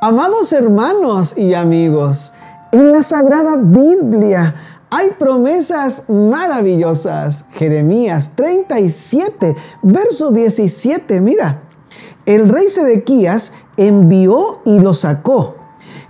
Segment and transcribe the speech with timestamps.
[0.00, 2.32] Amados hermanos y amigos,
[2.70, 4.54] en la Sagrada Biblia
[4.90, 7.46] hay promesas maravillosas.
[7.54, 11.62] Jeremías 37, verso 17, mira.
[12.26, 15.56] El rey Sedequías envió y lo sacó.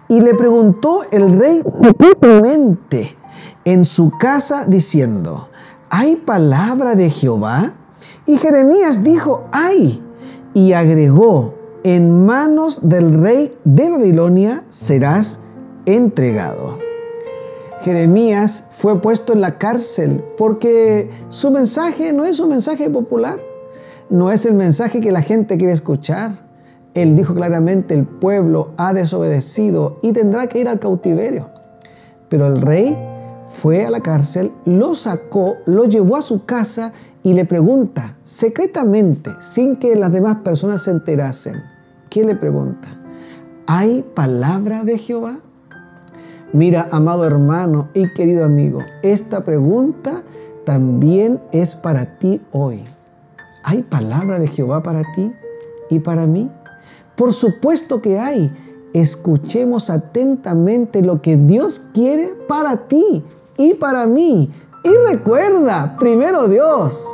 [0.06, 3.16] Y le preguntó el rey secretamente
[3.64, 5.48] en su casa diciendo,
[5.88, 7.72] ¿hay palabra de Jehová?
[8.26, 10.04] Y Jeremías dijo, hay.
[10.52, 15.40] Y agregó, en manos del rey de Babilonia serás
[15.86, 16.78] entregado.
[17.82, 23.38] Jeremías fue puesto en la cárcel porque su mensaje no es un mensaje popular,
[24.10, 26.32] no es el mensaje que la gente quiere escuchar.
[26.94, 31.50] Él dijo claramente, el pueblo ha desobedecido y tendrá que ir al cautiverio.
[32.28, 32.96] Pero el rey
[33.48, 39.30] fue a la cárcel, lo sacó, lo llevó a su casa y le pregunta secretamente,
[39.40, 41.62] sin que las demás personas se enterasen,
[42.10, 42.88] ¿qué le pregunta?
[43.66, 45.38] ¿Hay palabra de Jehová?
[46.52, 50.22] Mira, amado hermano y querido amigo, esta pregunta
[50.64, 52.84] también es para ti hoy.
[53.64, 55.32] ¿Hay palabra de Jehová para ti
[55.90, 56.50] y para mí?
[57.16, 58.50] Por supuesto que hay.
[58.94, 63.22] Escuchemos atentamente lo que Dios quiere para ti
[63.58, 64.50] y para mí.
[64.82, 67.06] Y recuerda, primero Dios